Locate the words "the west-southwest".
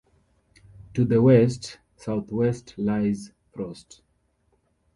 1.05-2.73